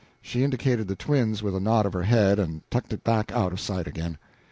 [0.19, 3.53] She indicated the twins with a nod of her head, and tucked it back out
[3.53, 4.17] of sight again.